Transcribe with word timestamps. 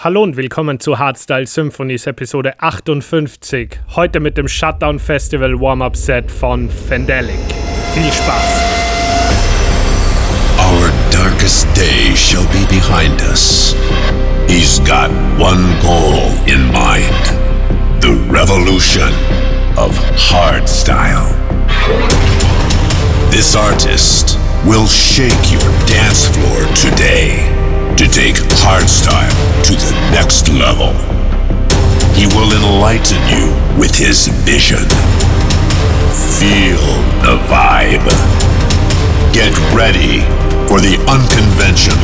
Hallo 0.00 0.22
und 0.22 0.36
willkommen 0.36 0.78
zu 0.78 0.96
Hardstyle 0.96 1.44
Symphonies 1.44 2.06
Episode 2.06 2.54
58. 2.58 3.80
Heute 3.96 4.20
mit 4.20 4.38
dem 4.38 4.46
Shutdown 4.46 5.00
Festival 5.00 5.58
Warm-Up 5.58 5.96
Set 5.96 6.30
von 6.30 6.70
Fendelic. 6.70 7.34
Viel 7.92 8.04
Spaß! 8.04 8.62
Our 10.60 10.92
darkest 11.10 11.66
day 11.76 12.14
shall 12.14 12.46
be 12.52 12.64
behind 12.72 13.20
us. 13.22 13.74
He's 14.46 14.78
got 14.84 15.10
one 15.36 15.66
goal 15.82 16.30
in 16.46 16.70
mind 16.70 17.34
the 18.00 18.14
revolution 18.30 19.12
of 19.76 19.98
hardstyle. 20.14 21.34
This 23.32 23.56
artist 23.56 24.38
will 24.64 24.86
shake 24.86 25.50
your 25.50 25.68
dance 25.88 26.28
floor 26.28 26.62
today 26.76 27.57
to 27.98 28.06
take 28.06 28.36
hardstyle 28.62 29.34
to 29.64 29.72
the 29.74 29.90
next 30.14 30.48
level. 30.50 30.94
He 32.14 32.30
will 32.30 32.46
enlighten 32.54 33.18
you 33.26 33.50
with 33.76 33.92
his 33.92 34.28
vision. 34.46 34.86
Feel 36.14 36.78
the 37.26 37.42
vibe. 37.50 38.06
Get 39.34 39.50
ready 39.74 40.22
for 40.70 40.78
the 40.78 40.94
unconventional 41.10 41.98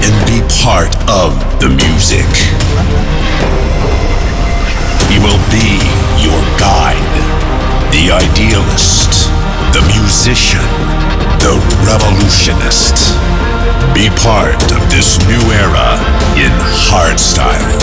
and 0.00 0.16
be 0.24 0.40
part 0.64 0.96
of 1.12 1.36
the 1.60 1.68
music. 1.76 2.24
He 5.12 5.20
will 5.20 5.36
be 5.52 5.76
your 6.24 6.40
guide, 6.56 7.37
the 7.90 8.12
idealist, 8.12 9.28
the 9.72 9.82
musician, 9.96 10.64
the 11.40 11.54
revolutionist. 11.88 13.14
Be 13.94 14.08
part 14.22 14.60
of 14.72 14.80
this 14.90 15.18
new 15.26 15.40
era 15.52 15.96
in 16.36 16.52
hardstyle. 16.88 17.78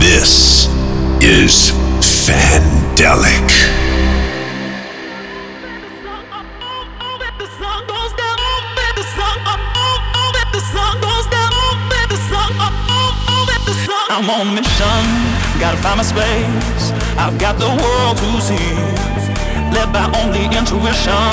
This 0.00 0.66
is 1.20 1.72
Fandelic. 2.00 3.50
I'm 14.14 14.28
on 14.28 14.46
a 14.46 14.52
mission, 14.52 15.58
gotta 15.58 15.78
find 15.78 15.96
my 15.96 16.04
space. 16.04 17.01
I've 17.22 17.38
got 17.38 17.54
the 17.54 17.70
world 17.70 18.18
to 18.18 18.30
see. 18.42 18.74
Led 19.70 19.94
by 19.94 20.10
only 20.18 20.42
intuition, 20.50 21.30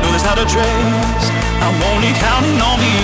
know 0.00 0.08
there's 0.08 0.24
not 0.24 0.40
a 0.40 0.48
trace. 0.48 1.24
I'm 1.60 1.76
only 1.92 2.08
counting 2.24 2.56
on 2.56 2.80
me. 2.80 2.96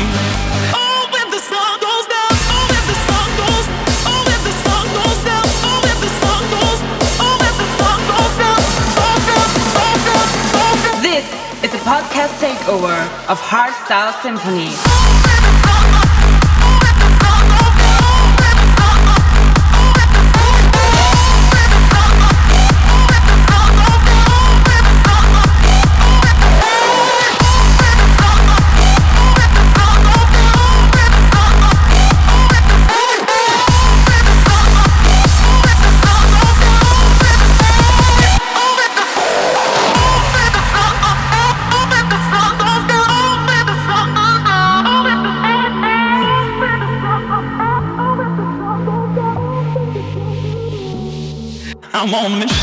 Oh, 0.73 1.13
when 1.13 1.29
the 1.29 1.37
sun 1.37 1.77
goes 1.77 2.07
down, 2.09 2.33
oh, 2.57 2.65
when 2.73 2.85
the 2.89 2.97
sun 3.05 3.29
goes, 3.37 3.67
oh, 4.09 4.21
when 4.25 4.41
the 4.49 4.55
sun 4.65 4.85
goes 4.97 5.21
down, 5.29 5.45
oh, 5.45 5.77
when 5.85 5.99
the 6.01 6.13
sun 6.25 6.43
goes, 6.57 6.81
oh, 7.21 7.37
when 7.37 7.55
the 7.61 7.69
sun 7.77 8.01
goes 8.01 8.35
down, 8.41 8.61
goes 8.97 9.23
down, 9.29 9.49
goes 9.77 10.01
down, 10.09 10.27
goes 10.57 10.81
down. 10.89 11.05
This 11.05 11.29
is 11.61 11.71
a 11.77 11.83
podcast 11.85 12.33
takeover 12.41 12.97
of 13.29 13.37
Hardstyle 13.45 14.17
Symphony. 14.25 14.73
Oh, 14.73 16.01
I'm 16.01 16.12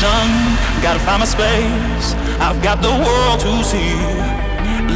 on 0.02 0.28
a 0.78 0.82
gotta 0.82 1.00
find 1.00 1.20
my 1.20 1.28
space. 1.28 2.14
I've 2.40 2.62
got 2.62 2.80
the 2.80 2.88
world 2.88 3.40
to 3.44 3.52
see. 3.64 3.94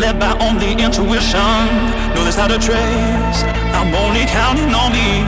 Led 0.00 0.19
by 0.19 0.32
only 0.41 0.72
intuition, 0.72 1.65
know 2.15 2.25
there's 2.25 2.37
not 2.37 2.50
a 2.50 2.59
trace. 2.59 3.41
I'm 3.76 3.94
only 3.94 4.25
counting 4.26 4.72
on 4.72 4.91
me, 4.93 5.22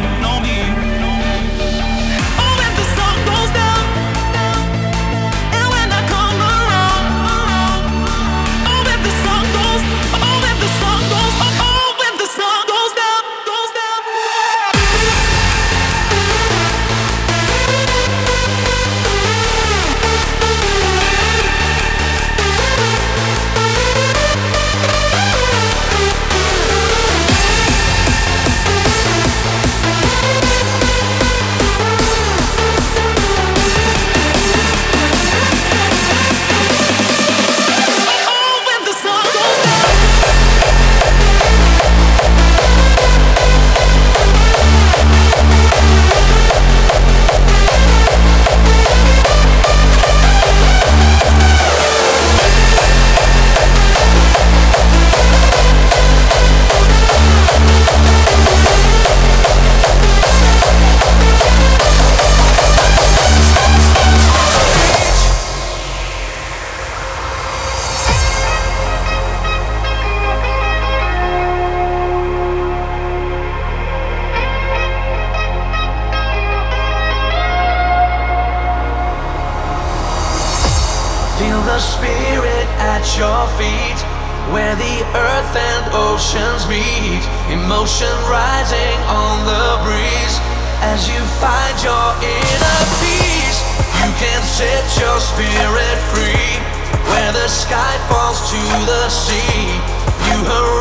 to 98.57 98.87
the 98.87 99.09
sea. 99.09 99.81
New 100.29 100.45
horizons 100.45 100.76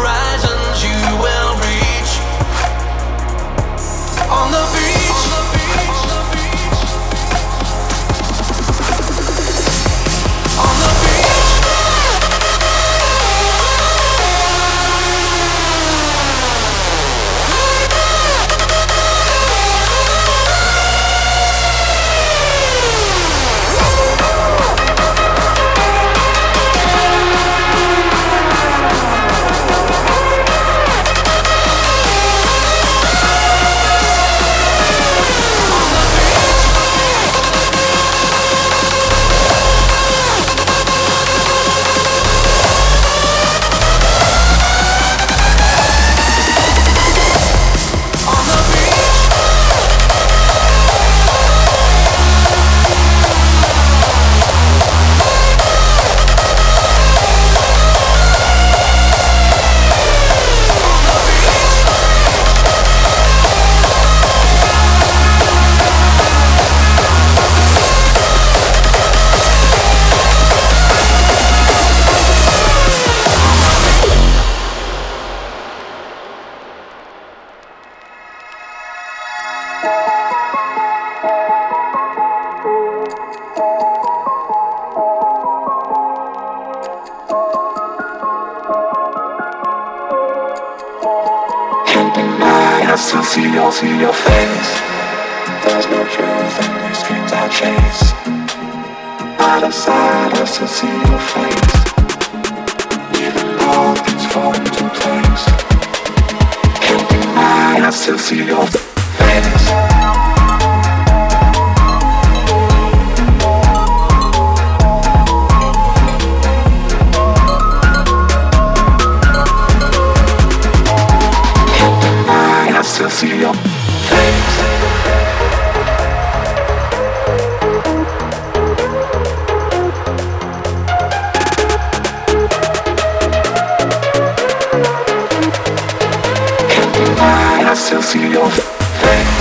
Can't 136.70 136.96
deny, 136.96 137.70
I 137.70 137.74
still 137.76 138.02
see 138.02 138.32
your 138.32 138.50
face. 138.50 139.35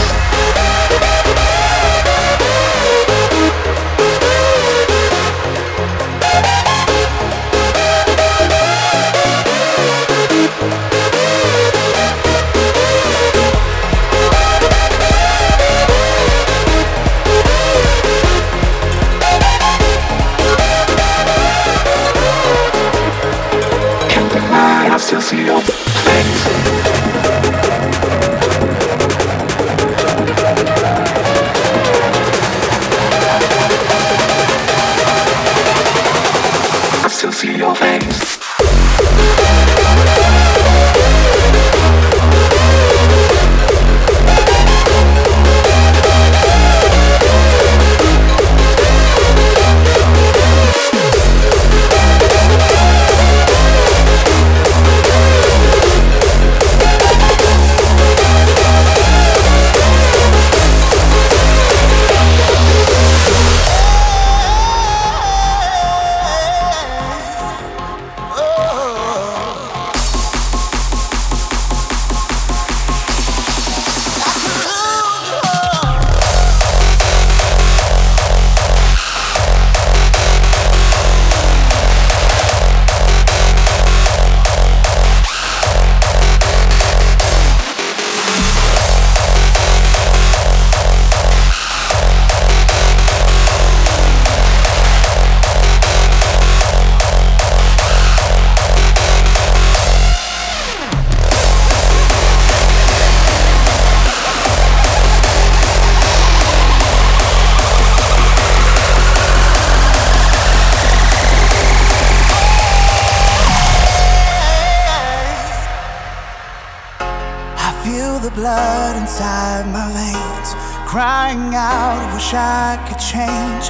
Blood 118.45 118.97
inside 119.01 119.65
my 119.73 119.89
veins, 119.97 120.51
crying 120.85 121.55
out, 121.55 122.05
wish 122.13 122.35
I 122.35 122.77
could 122.87 123.01
change. 123.01 123.65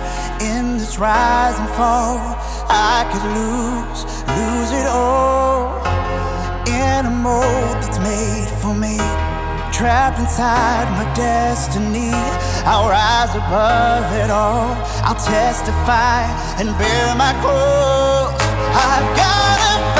In 0.51 0.79
this 0.79 0.99
rise 0.99 1.57
and 1.63 1.71
fall, 1.79 2.19
I 2.67 3.07
could 3.11 3.27
lose, 3.39 4.01
lose 4.39 4.71
it 4.81 4.89
all. 4.91 5.79
In 6.67 7.07
a 7.07 7.15
mold 7.27 7.75
that's 7.83 8.01
made 8.11 8.51
for 8.61 8.75
me, 8.75 8.99
trapped 9.71 10.19
inside 10.19 10.87
my 10.99 11.07
destiny. 11.15 12.11
I'll 12.67 12.89
rise 12.91 13.33
above 13.43 14.07
it 14.23 14.31
all. 14.43 14.75
I'll 15.07 15.23
testify 15.39 16.27
and 16.59 16.69
bear 16.81 17.15
my 17.15 17.33
cross. 17.43 18.35
I've 18.91 19.09
got 19.23 19.57
a 19.71 19.94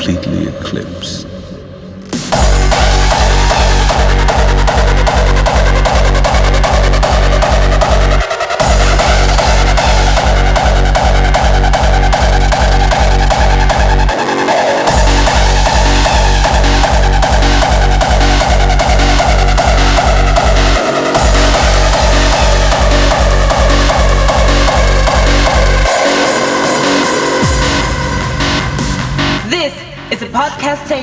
completely 0.00 0.48
eclipsed. 0.48 1.39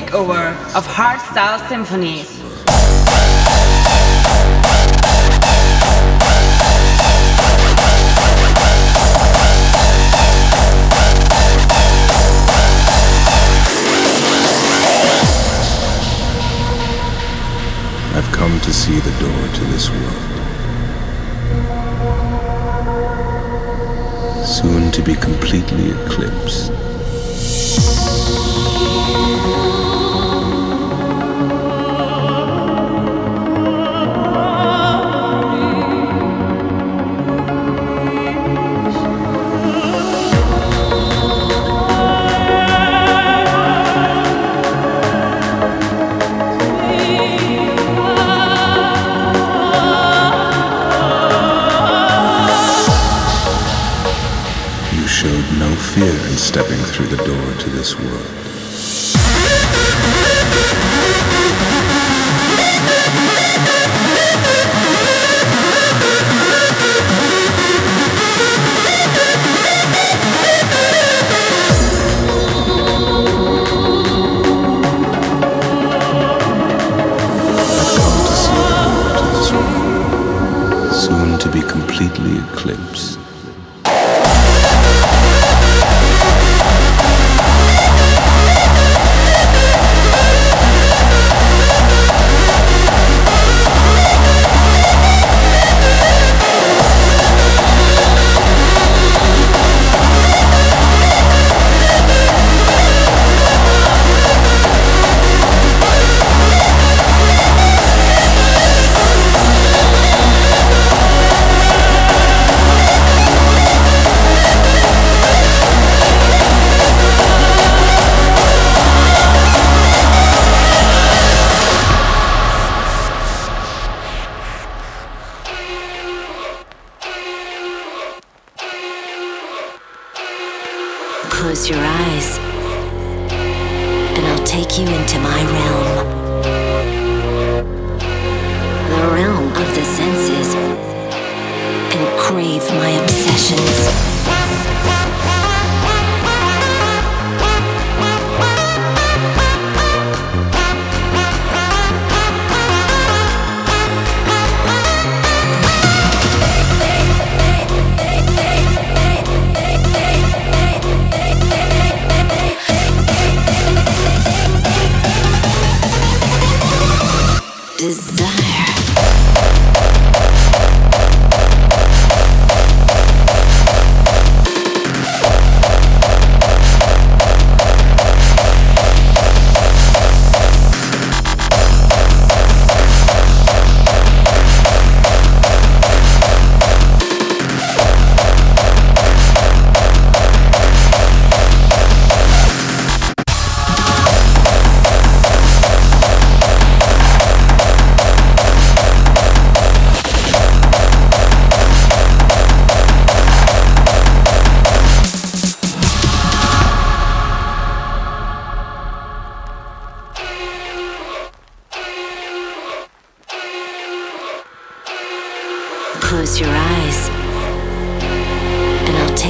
takeover 0.08 0.52
of 0.74 0.86
hardstyle 0.86 1.60
symphonies. 1.68 2.40
I've 18.14 18.32
come 18.32 18.60
to 18.60 18.72
see 18.72 18.98
the 19.00 19.10
door 19.20 19.48
to 19.56 19.64
this 19.66 19.90
world. 19.90 20.24
Soon 24.46 24.90
to 24.92 25.02
be 25.02 25.14
completely 25.14 25.90
eclipsed. 25.90 26.87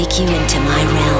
take 0.05 0.21
you 0.21 0.27
into 0.27 0.61
my 0.61 0.85
realm. 0.95 1.18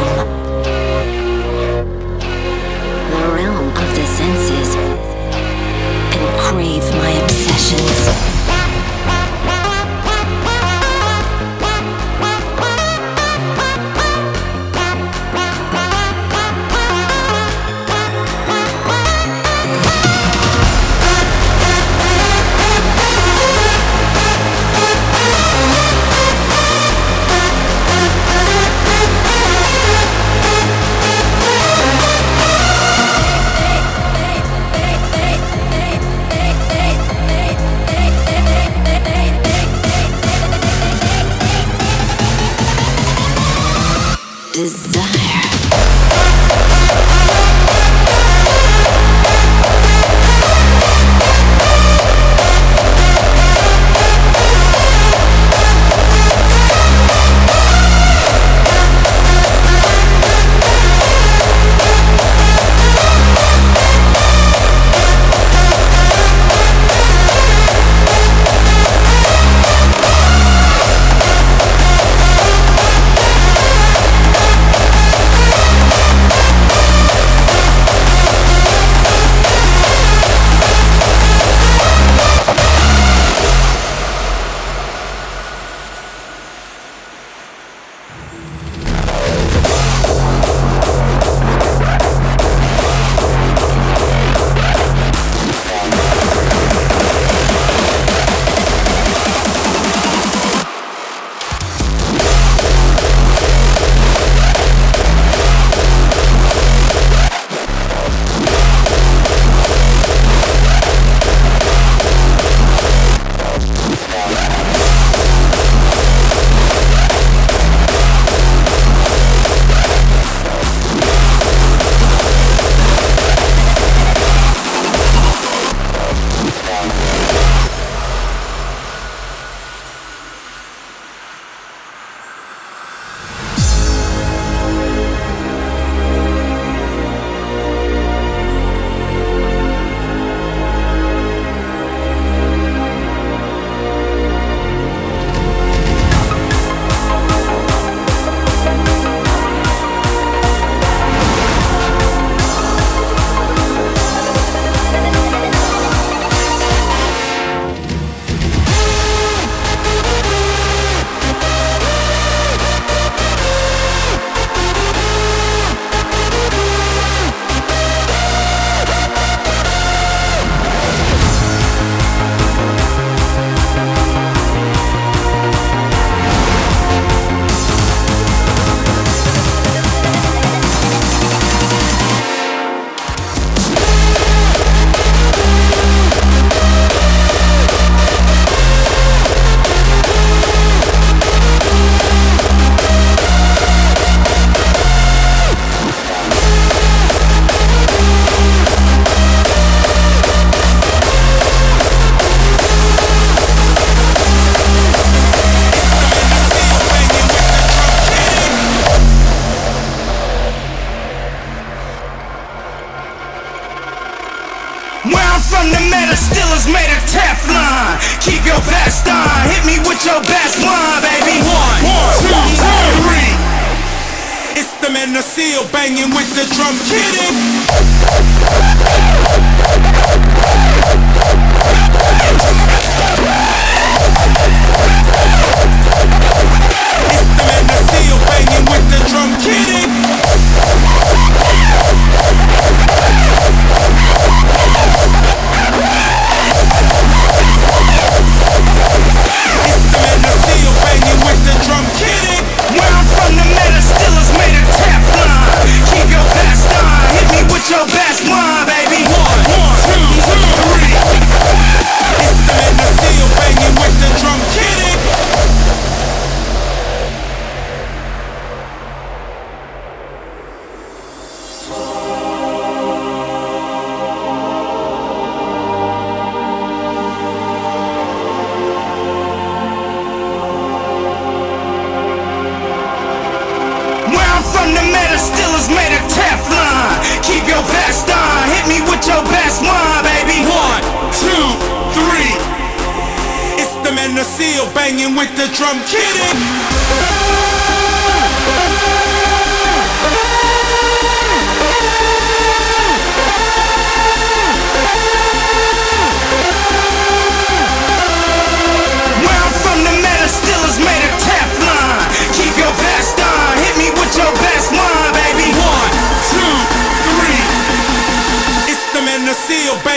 banging 225.79 226.11
with 226.11 226.29
the 226.35 226.45
drum. 226.55 226.75
Get 226.91 227.15
it! 227.23 227.28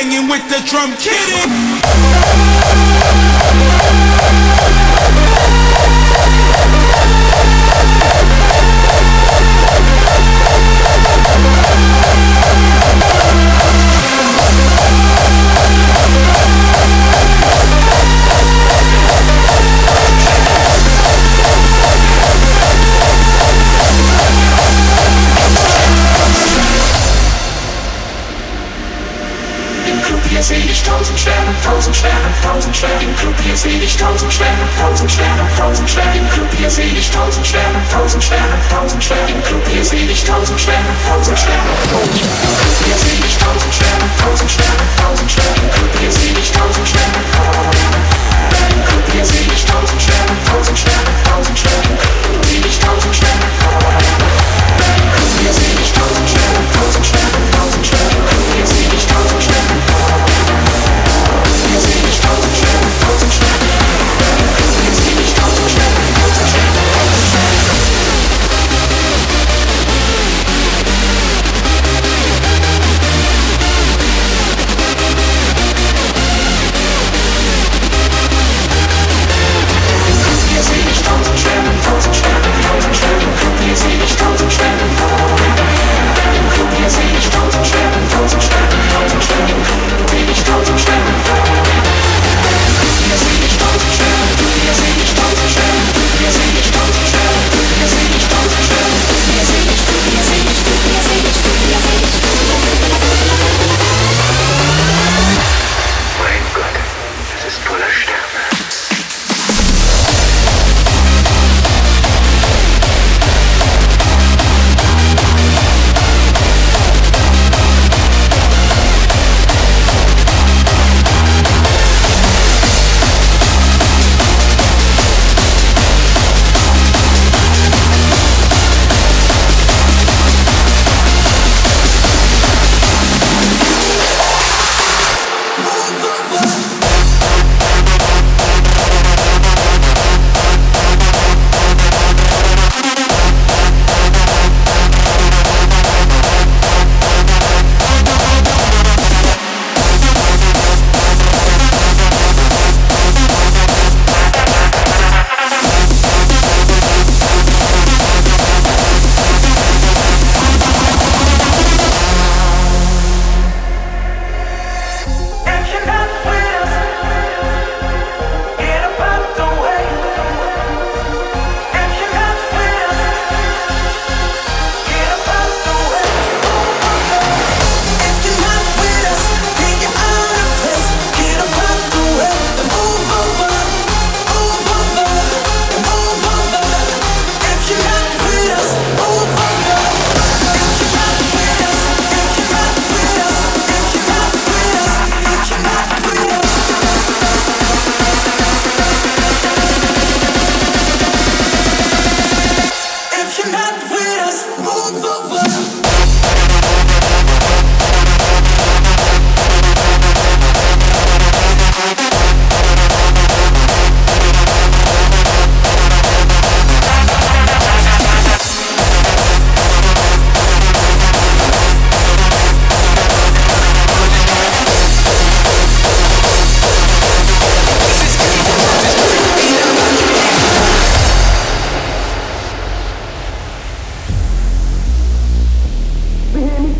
banging 0.01 0.27
with 0.27 0.47
the 0.49 0.59
drum, 0.65 0.91
kidding. 0.97 1.51
hier 33.51 33.57
seh 33.57 33.83
ich 33.83 33.97
tausend 33.97 34.31
Sterne, 34.31 34.63
tausend 34.79 35.11
Sterne, 35.11 35.43
tausend 35.57 35.89
Sterne. 35.89 36.17
Im 36.17 36.29
Club 36.29 36.47
hier 36.57 36.69
seh 36.69 36.83
ich 36.83 37.11
tausend 37.11 37.45
Sterne, 37.45 37.83
tausend 37.91 38.23
Sterne, 38.23 38.55
tausend 38.69 39.03
Sterne. 39.03 39.29
Im 39.29 39.43
Club 39.43 39.67
hier 39.67 39.83
seh 39.83 39.97
ich 39.97 40.23
tausend 40.23 40.57
Sterne, 40.57 40.87
tausend 41.05 41.37
Sterne. 41.37 41.59
Im 41.59 41.89
Club 41.89 42.07
hier 42.85 42.95
seh 42.95 43.19
ich 43.27 43.37
tausend 43.37 43.73
Sterne, 43.73 44.05
tausend 44.23 44.51
Sterne, 44.51 44.83
tausend 44.95 45.31
Sterne. 45.31 45.55
Im 45.63 45.71
Club 45.71 45.91
hier 45.99 46.11
seh 46.11 46.31
ich 46.31 46.51
tausend 46.51 46.87
Sterne. 46.87 47.19
tausend 47.35 47.75
Sterne, 47.75 48.83
Club 48.87 49.03
hier 49.11 49.25
seh 49.25 49.53
ich 49.53 49.65
tausend 49.65 50.01
Sterne. 50.01 50.30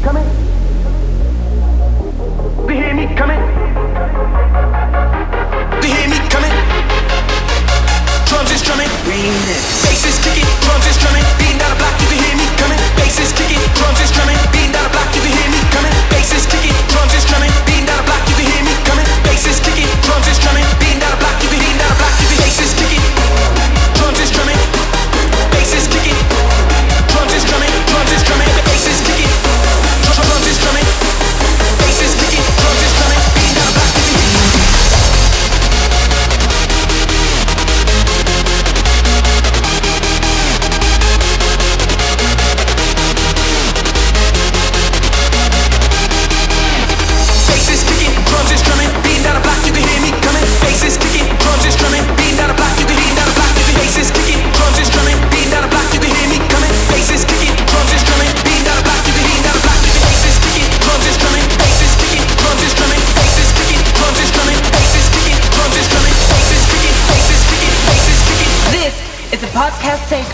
Come 0.02 0.18
in. 0.18 0.51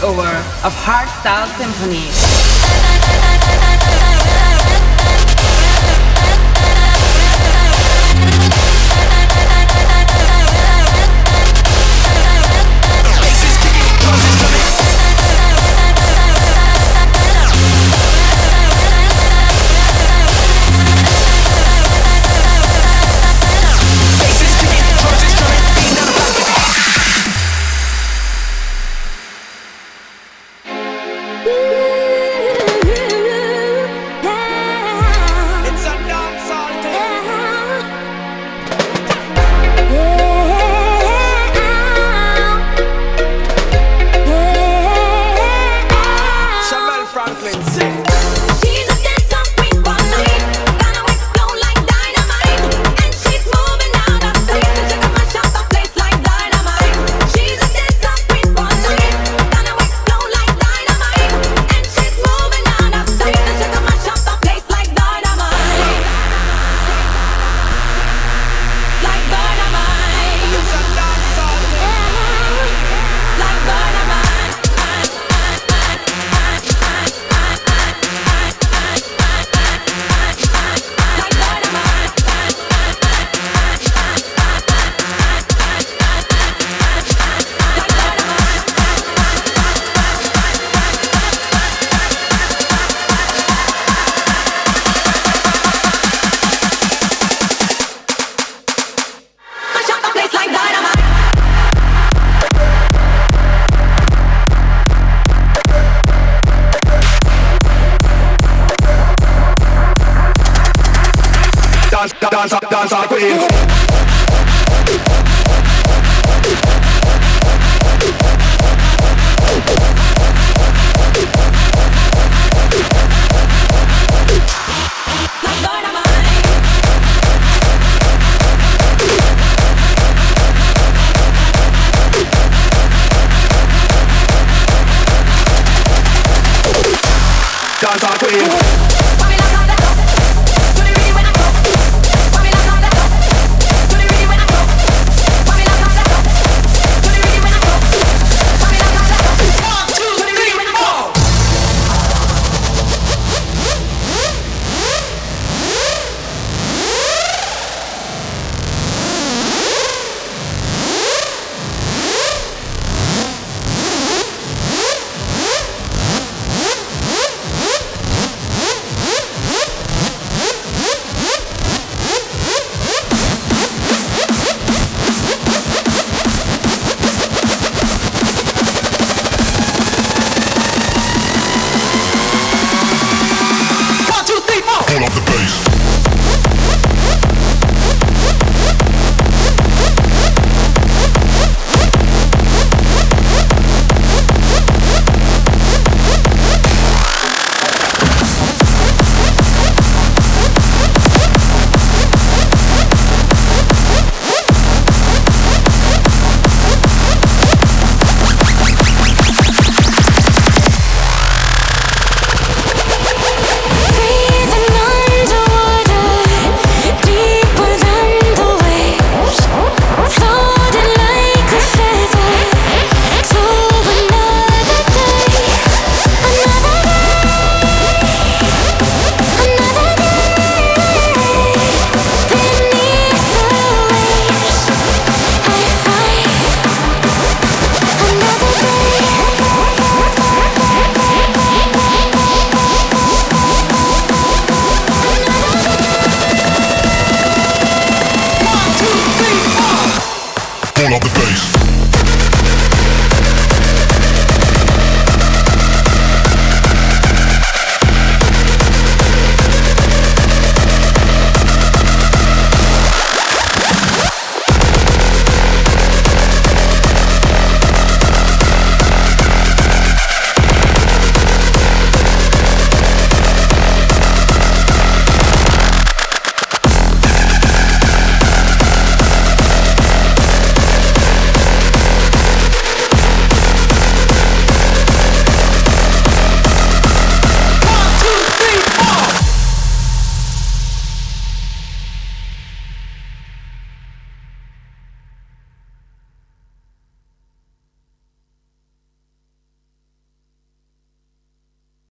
Takeover 0.08 0.38
of 0.63 0.74
Hardstyle 0.74 1.48
Symphony. 1.58 3.47